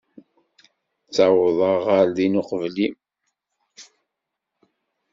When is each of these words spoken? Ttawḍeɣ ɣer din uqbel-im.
Ttawḍeɣ 1.05 1.77
ɣer 1.87 2.05
din 2.17 2.39
uqbel-im. 2.41 2.95